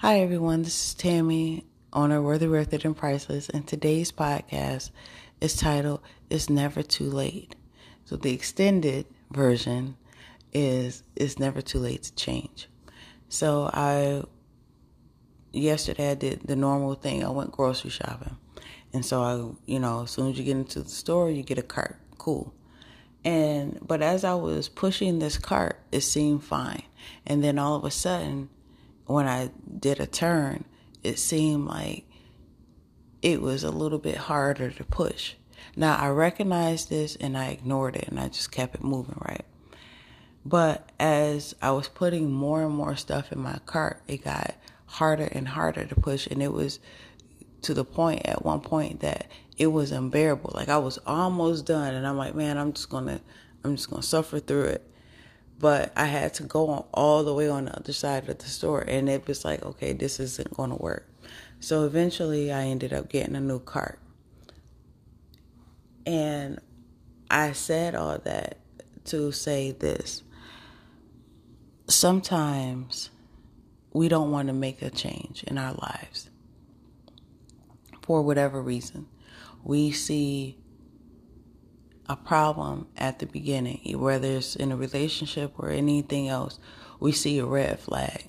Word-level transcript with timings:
Hi, 0.00 0.20
everyone. 0.20 0.62
This 0.62 0.90
is 0.90 0.94
Tammy, 0.94 1.64
owner 1.92 2.22
Worthy, 2.22 2.46
Worth 2.46 2.72
It, 2.72 2.84
and 2.84 2.96
Priceless, 2.96 3.48
and 3.48 3.66
today's 3.66 4.12
podcast 4.12 4.90
is 5.40 5.56
titled 5.56 6.02
It's 6.30 6.48
Never 6.48 6.84
Too 6.84 7.10
Late. 7.10 7.56
So, 8.04 8.14
the 8.14 8.32
extended 8.32 9.06
version 9.32 9.96
is 10.52 11.02
It's 11.16 11.40
Never 11.40 11.60
Too 11.60 11.80
Late 11.80 12.04
to 12.04 12.14
Change. 12.14 12.68
So, 13.28 13.68
I 13.74 14.22
yesterday 15.52 16.12
I 16.12 16.14
did 16.14 16.42
the 16.42 16.54
normal 16.54 16.94
thing. 16.94 17.24
I 17.24 17.30
went 17.30 17.50
grocery 17.50 17.90
shopping. 17.90 18.36
And 18.92 19.04
so 19.04 19.20
I, 19.20 19.50
you 19.66 19.80
know, 19.80 20.04
as 20.04 20.12
soon 20.12 20.30
as 20.30 20.38
you 20.38 20.44
get 20.44 20.58
into 20.58 20.80
the 20.80 20.88
store, 20.88 21.28
you 21.28 21.42
get 21.42 21.58
a 21.58 21.62
cart. 21.62 21.98
Cool. 22.18 22.54
And 23.24 23.80
but 23.84 24.00
as 24.00 24.22
I 24.22 24.34
was 24.34 24.68
pushing 24.68 25.18
this 25.18 25.38
cart, 25.38 25.80
it 25.90 26.02
seemed 26.02 26.44
fine. 26.44 26.84
And 27.26 27.42
then 27.42 27.58
all 27.58 27.74
of 27.74 27.84
a 27.84 27.90
sudden, 27.90 28.48
when 29.08 29.26
I 29.26 29.50
did 29.78 30.00
a 30.00 30.06
turn, 30.06 30.64
it 31.02 31.18
seemed 31.18 31.66
like 31.66 32.04
it 33.22 33.40
was 33.40 33.64
a 33.64 33.70
little 33.70 33.98
bit 33.98 34.16
harder 34.16 34.70
to 34.70 34.84
push. 34.84 35.34
Now 35.74 35.96
I 35.96 36.08
recognized 36.10 36.90
this 36.90 37.16
and 37.16 37.36
I 37.36 37.46
ignored 37.46 37.96
it 37.96 38.08
and 38.08 38.20
I 38.20 38.28
just 38.28 38.52
kept 38.52 38.74
it 38.74 38.84
moving, 38.84 39.18
right? 39.26 39.44
But 40.44 40.92
as 41.00 41.54
I 41.62 41.70
was 41.70 41.88
putting 41.88 42.30
more 42.30 42.62
and 42.62 42.74
more 42.74 42.96
stuff 42.96 43.32
in 43.32 43.38
my 43.40 43.58
cart, 43.64 44.02
it 44.06 44.24
got 44.24 44.54
harder 44.86 45.28
and 45.32 45.48
harder 45.48 45.86
to 45.86 45.94
push 45.94 46.26
and 46.26 46.42
it 46.42 46.52
was 46.52 46.78
to 47.62 47.74
the 47.74 47.84
point 47.84 48.26
at 48.26 48.44
one 48.44 48.60
point 48.60 49.00
that 49.00 49.26
it 49.56 49.68
was 49.68 49.90
unbearable. 49.90 50.52
Like 50.54 50.68
I 50.68 50.78
was 50.78 50.98
almost 51.06 51.64
done 51.64 51.94
and 51.94 52.06
I'm 52.06 52.18
like, 52.18 52.34
man, 52.34 52.58
I'm 52.58 52.74
just 52.74 52.90
going 52.90 53.06
to 53.06 53.20
I'm 53.64 53.76
just 53.76 53.88
going 53.88 54.02
to 54.02 54.06
suffer 54.06 54.38
through 54.38 54.64
it. 54.64 54.90
But 55.58 55.92
I 55.96 56.04
had 56.04 56.34
to 56.34 56.44
go 56.44 56.68
on 56.68 56.84
all 56.94 57.24
the 57.24 57.34
way 57.34 57.48
on 57.48 57.64
the 57.64 57.76
other 57.76 57.92
side 57.92 58.28
of 58.28 58.38
the 58.38 58.46
store 58.46 58.80
and 58.86 59.08
it 59.08 59.26
was 59.26 59.44
like, 59.44 59.64
okay, 59.64 59.92
this 59.92 60.20
isn't 60.20 60.54
going 60.54 60.70
to 60.70 60.76
work. 60.76 61.08
So 61.60 61.84
eventually 61.84 62.52
I 62.52 62.64
ended 62.66 62.92
up 62.92 63.08
getting 63.08 63.34
a 63.34 63.40
new 63.40 63.58
cart. 63.58 63.98
And 66.06 66.60
I 67.30 67.52
said 67.52 67.94
all 67.94 68.18
that 68.18 68.58
to 69.06 69.32
say 69.32 69.72
this. 69.72 70.22
Sometimes 71.88 73.10
we 73.92 74.08
don't 74.08 74.30
want 74.30 74.48
to 74.48 74.54
make 74.54 74.80
a 74.82 74.90
change 74.90 75.42
in 75.44 75.58
our 75.58 75.72
lives 75.72 76.30
for 78.02 78.22
whatever 78.22 78.62
reason. 78.62 79.06
We 79.64 79.90
see 79.90 80.56
a 82.08 82.16
problem 82.16 82.86
at 82.96 83.18
the 83.18 83.26
beginning, 83.26 83.98
whether 83.98 84.28
it's 84.28 84.56
in 84.56 84.72
a 84.72 84.76
relationship 84.76 85.52
or 85.58 85.70
anything 85.70 86.28
else, 86.28 86.58
we 87.00 87.12
see 87.12 87.38
a 87.38 87.44
red 87.44 87.78
flag. 87.78 88.24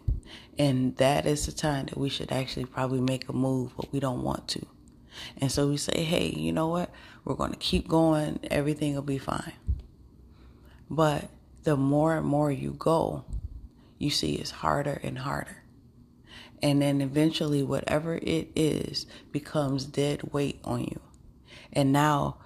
And 0.58 0.98
that 0.98 1.26
is 1.26 1.46
the 1.46 1.54
time 1.54 1.86
that 1.86 1.98
we 1.98 2.10
should 2.10 2.32
actually 2.32 2.66
probably 2.66 3.00
make 3.00 3.30
a 3.30 3.34
move, 3.34 3.72
but 3.78 3.92
we 3.94 4.00
don't 4.00 4.24
want 4.24 4.48
to. 4.50 4.66
And 5.38 5.52
so 5.52 5.70
we 5.70 5.78
say, 5.78 6.04
hey, 6.04 6.30
you 6.30 6.52
know 6.52 6.68
what? 6.68 6.92
We're 7.24 7.36
going 7.36 7.52
to 7.52 7.58
keep 7.58 7.88
going. 7.88 8.40
Everything 8.52 8.96
will 8.96 9.02
be 9.02 9.18
fine. 9.18 9.54
But 10.90 11.30
the 11.64 11.78
more 11.78 12.18
and 12.18 12.26
more 12.26 12.52
you 12.52 12.76
go, 12.78 13.24
you 13.98 14.10
see 14.10 14.36
it's 14.36 14.52
harder 14.52 15.00
and 15.04 15.20
harder. 15.20 15.64
And 16.62 16.82
then 16.82 17.00
eventually, 17.00 17.64
whatever 17.64 18.16
it 18.16 18.50
is 18.56 19.06
becomes 19.32 19.86
dead 19.86 20.34
weight 20.34 20.60
on 20.66 20.82
you. 20.82 21.00
And 21.72 21.94
now 21.94 22.38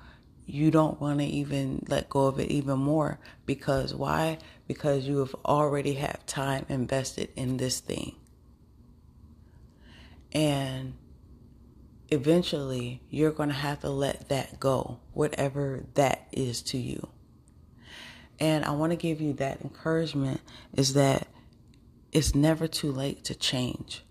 you 0.45 0.71
don't 0.71 0.99
want 0.99 1.19
to 1.19 1.25
even 1.25 1.85
let 1.87 2.09
go 2.09 2.27
of 2.27 2.39
it 2.39 2.51
even 2.51 2.79
more 2.79 3.19
because 3.45 3.93
why? 3.93 4.37
Because 4.67 5.05
you 5.05 5.19
have 5.19 5.35
already 5.45 5.93
have 5.93 6.25
time 6.25 6.65
invested 6.69 7.29
in 7.35 7.57
this 7.57 7.79
thing. 7.79 8.15
And 10.33 10.95
eventually 12.09 13.01
you're 13.09 13.31
going 13.31 13.49
to 13.49 13.55
have 13.55 13.81
to 13.81 13.89
let 13.89 14.29
that 14.29 14.59
go, 14.59 14.99
whatever 15.13 15.85
that 15.93 16.27
is 16.31 16.61
to 16.63 16.77
you. 16.77 17.07
And 18.39 18.65
I 18.65 18.71
want 18.71 18.91
to 18.91 18.97
give 18.97 19.21
you 19.21 19.33
that 19.33 19.61
encouragement 19.61 20.41
is 20.73 20.93
that 20.95 21.27
it's 22.11 22.35
never 22.35 22.67
too 22.67 22.91
late 22.91 23.23
to 23.25 23.35
change. 23.35 24.03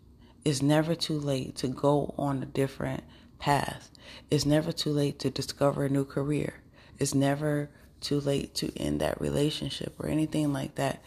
It's 0.45 0.63
never 0.63 0.95
too 0.95 1.19
late 1.19 1.57
to 1.57 1.69
go 1.69 2.15
on 2.17 2.43
a 2.43 2.47
different 2.47 3.05
path. 3.43 3.91
It's 4.31 4.47
never 4.47 4.71
too 4.71 4.91
late 4.91 5.19
to 5.19 5.29
discover 5.29 5.85
a 5.85 5.89
new 5.89 6.05
career. 6.05 6.63
It's 7.01 7.13
never 7.13 7.71
too 8.01 8.21
late 8.21 8.55
to 8.55 8.73
end 8.79 9.01
that 9.01 9.21
relationship 9.21 9.99
or 9.99 10.07
anything 10.07 10.53
like 10.53 10.77
that. 10.77 11.03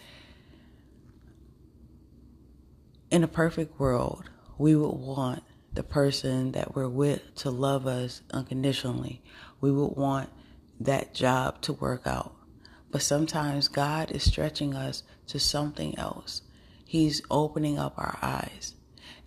In 3.10 3.24
a 3.24 3.28
perfect 3.30 3.80
world, 3.80 4.30
we 4.58 4.76
would 4.76 4.98
want 4.98 5.44
the 5.74 5.84
person 5.84 6.52
that 6.52 6.76
we're 6.76 6.90
with 6.90 7.34
to 7.36 7.50
love 7.50 7.88
us 7.88 8.22
unconditionally. 8.32 9.22
We 9.62 9.72
would 9.72 9.96
want 9.96 10.30
that 10.82 11.14
job 11.14 11.62
to 11.62 11.72
work 11.74 12.06
out. 12.06 12.36
But 12.92 13.02
sometimes 13.02 13.70
God 13.70 14.12
is 14.12 14.24
stretching 14.24 14.76
us 14.76 15.04
to 15.28 15.40
something 15.40 15.98
else. 15.98 16.42
He's 16.84 17.22
opening 17.32 17.80
up 17.80 17.94
our 17.96 18.20
eyes. 18.22 18.74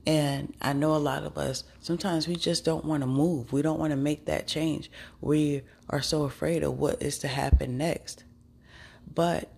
And 0.08 0.54
I 0.62 0.72
know 0.72 0.94
a 0.94 0.96
lot 0.96 1.24
of 1.24 1.36
us, 1.36 1.64
sometimes 1.80 2.26
we 2.26 2.34
just 2.34 2.64
don't 2.64 2.86
want 2.86 3.02
to 3.02 3.06
move. 3.06 3.52
We 3.52 3.60
don't 3.60 3.78
want 3.78 3.91
to 3.91 3.96
make 3.96 4.24
that 4.24 4.46
change. 4.46 4.91
We 5.20 5.60
are 5.91 6.00
so 6.00 6.22
afraid 6.22 6.62
of 6.62 6.78
what 6.78 7.02
is 7.02 7.19
to 7.19 7.28
happen 7.28 7.76
next. 7.76 8.24
But 9.14 9.52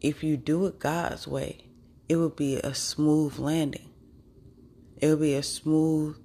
if 0.00 0.22
you 0.22 0.36
do 0.36 0.64
it 0.66 0.78
God's 0.78 1.26
way, 1.26 1.64
it 2.08 2.14
would 2.14 2.36
be 2.36 2.58
a 2.58 2.72
smooth 2.72 3.36
landing. 3.40 3.90
It 4.98 5.08
would 5.08 5.20
be 5.20 5.34
a 5.34 5.42
smooth, 5.42 6.16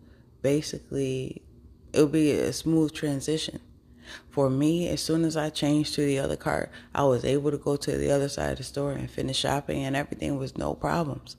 basically, 0.43 1.41
it 1.91 2.01
would 2.01 2.11
be 2.11 2.33
a 2.33 2.53
smooth 2.53 2.93
transition. 2.93 3.61
For 4.29 4.47
me, 4.47 4.87
as 4.89 5.01
soon 5.01 5.25
as 5.25 5.35
I 5.35 5.49
changed 5.49 5.95
to 5.95 6.05
the 6.05 6.19
other 6.19 6.35
cart, 6.35 6.69
I 6.93 7.03
was 7.05 7.25
able 7.25 7.49
to 7.49 7.57
go 7.57 7.77
to 7.77 7.97
the 7.97 8.11
other 8.11 8.29
side 8.29 8.51
of 8.51 8.57
the 8.59 8.63
store 8.63 8.91
and 8.91 9.09
finish 9.09 9.37
shopping, 9.39 9.83
and 9.83 9.95
everything 9.95 10.37
was 10.37 10.55
no 10.55 10.75
problems. 10.75 11.35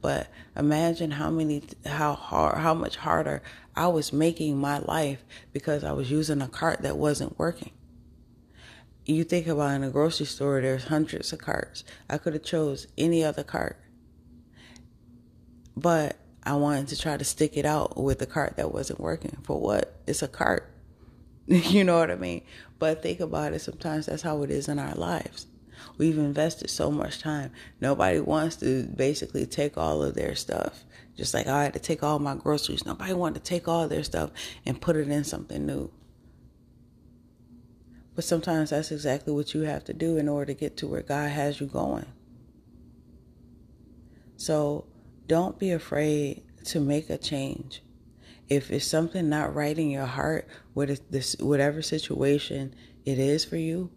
But 0.00 0.28
imagine 0.56 1.12
how 1.12 1.30
many, 1.30 1.62
how 1.86 2.14
hard, 2.14 2.58
how 2.58 2.74
much 2.74 2.96
harder 2.96 3.42
I 3.76 3.88
was 3.88 4.12
making 4.12 4.58
my 4.58 4.78
life 4.78 5.24
because 5.52 5.84
I 5.84 5.92
was 5.92 6.10
using 6.10 6.42
a 6.42 6.48
cart 6.48 6.82
that 6.82 6.96
wasn't 6.96 7.38
working. 7.38 7.72
You 9.06 9.24
think 9.24 9.46
about 9.46 9.74
in 9.74 9.82
a 9.82 9.90
grocery 9.90 10.26
store, 10.26 10.60
there's 10.60 10.84
hundreds 10.84 11.32
of 11.32 11.40
carts. 11.40 11.84
I 12.08 12.18
could 12.18 12.34
have 12.34 12.44
chose 12.44 12.86
any 12.98 13.24
other 13.24 13.42
cart, 13.42 13.78
but 15.76 16.16
I 16.42 16.54
wanted 16.54 16.88
to 16.88 16.98
try 16.98 17.16
to 17.16 17.24
stick 17.24 17.56
it 17.56 17.66
out 17.66 17.96
with 17.96 18.22
a 18.22 18.26
cart 18.26 18.56
that 18.56 18.72
wasn't 18.72 19.00
working. 19.00 19.36
For 19.42 19.60
what? 19.60 20.00
It's 20.06 20.22
a 20.22 20.28
cart. 20.28 20.72
you 21.46 21.84
know 21.84 21.98
what 21.98 22.10
I 22.10 22.16
mean? 22.16 22.42
But 22.78 23.02
think 23.02 23.20
about 23.20 23.52
it. 23.52 23.60
Sometimes 23.60 24.06
that's 24.06 24.22
how 24.22 24.42
it 24.42 24.50
is 24.50 24.68
in 24.68 24.78
our 24.78 24.94
lives. 24.94 25.46
We've 25.98 26.18
invested 26.18 26.70
so 26.70 26.90
much 26.90 27.20
time. 27.20 27.52
Nobody 27.80 28.20
wants 28.20 28.56
to 28.56 28.84
basically 28.84 29.46
take 29.46 29.76
all 29.76 30.02
of 30.02 30.14
their 30.14 30.34
stuff. 30.34 30.84
Just 31.16 31.34
like 31.34 31.46
oh, 31.46 31.54
I 31.54 31.64
had 31.64 31.74
to 31.74 31.78
take 31.78 32.02
all 32.02 32.18
my 32.18 32.34
groceries. 32.34 32.86
Nobody 32.86 33.12
wanted 33.12 33.44
to 33.44 33.48
take 33.48 33.68
all 33.68 33.88
their 33.88 34.04
stuff 34.04 34.30
and 34.64 34.80
put 34.80 34.96
it 34.96 35.08
in 35.08 35.24
something 35.24 35.66
new. 35.66 35.90
But 38.14 38.24
sometimes 38.24 38.70
that's 38.70 38.90
exactly 38.90 39.32
what 39.32 39.54
you 39.54 39.62
have 39.62 39.84
to 39.84 39.92
do 39.92 40.16
in 40.16 40.28
order 40.28 40.52
to 40.52 40.58
get 40.58 40.76
to 40.78 40.86
where 40.86 41.02
God 41.02 41.30
has 41.30 41.60
you 41.60 41.66
going. 41.66 42.06
So 44.36 44.86
don't 45.26 45.58
be 45.58 45.70
afraid 45.70 46.42
to 46.64 46.80
make 46.80 47.10
a 47.10 47.18
change. 47.18 47.82
If 48.48 48.70
it's 48.70 48.86
something 48.86 49.28
not 49.28 49.54
right 49.54 49.78
in 49.78 49.90
your 49.90 50.06
heart, 50.06 50.48
whatever 50.74 51.82
situation 51.82 52.74
it 53.04 53.18
is 53.18 53.44
for 53.44 53.56
you, 53.56 53.90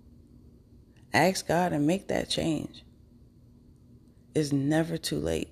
Ask 1.14 1.48
God 1.48 1.74
and 1.74 1.86
make 1.86 2.08
that 2.08 2.30
change. 2.30 2.84
It's 4.34 4.52
never 4.52 4.98
too 4.98 5.20
late. 5.20 5.50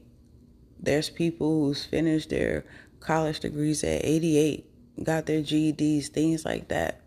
There's 0.79 1.09
people 1.09 1.65
who's 1.65 1.85
finished 1.85 2.31
their 2.31 2.65
college 2.99 3.39
degrees 3.39 3.83
at 3.83 4.03
88, 4.03 4.65
got 5.03 5.27
their 5.27 5.41
GEDs, 5.41 6.07
things 6.07 6.45
like 6.45 6.69
that. 6.69 7.01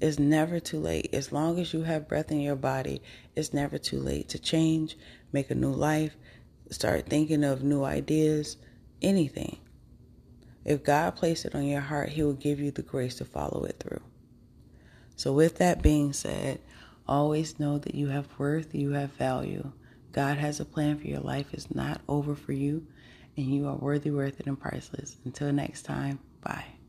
It's 0.00 0.18
never 0.18 0.58
too 0.58 0.80
late. 0.80 1.10
As 1.12 1.30
long 1.30 1.60
as 1.60 1.72
you 1.72 1.82
have 1.82 2.08
breath 2.08 2.32
in 2.32 2.40
your 2.40 2.56
body, 2.56 3.02
it's 3.36 3.52
never 3.52 3.78
too 3.78 4.00
late 4.00 4.28
to 4.30 4.38
change, 4.38 4.96
make 5.32 5.50
a 5.50 5.54
new 5.54 5.72
life, 5.72 6.16
start 6.70 7.06
thinking 7.06 7.44
of 7.44 7.62
new 7.62 7.84
ideas, 7.84 8.56
anything. 9.02 9.58
If 10.64 10.82
God 10.82 11.16
placed 11.16 11.44
it 11.44 11.54
on 11.54 11.66
your 11.66 11.80
heart, 11.82 12.10
He 12.10 12.22
will 12.22 12.32
give 12.32 12.58
you 12.60 12.70
the 12.70 12.82
grace 12.82 13.16
to 13.16 13.24
follow 13.24 13.64
it 13.64 13.76
through. 13.78 14.02
So, 15.16 15.32
with 15.32 15.58
that 15.58 15.82
being 15.82 16.12
said, 16.12 16.60
Always 17.08 17.58
know 17.58 17.78
that 17.78 17.94
you 17.94 18.08
have 18.08 18.28
worth, 18.38 18.74
you 18.74 18.92
have 18.92 19.12
value. 19.12 19.72
God 20.12 20.38
has 20.38 20.60
a 20.60 20.64
plan 20.64 20.98
for 20.98 21.06
your 21.06 21.20
life. 21.20 21.52
It's 21.52 21.74
not 21.74 22.00
over 22.08 22.34
for 22.34 22.52
you, 22.52 22.86
and 23.36 23.46
you 23.46 23.66
are 23.66 23.76
worthy, 23.76 24.10
worth 24.10 24.40
it, 24.40 24.46
and 24.46 24.60
priceless. 24.60 25.16
Until 25.24 25.52
next 25.52 25.82
time, 25.82 26.18
bye. 26.42 26.81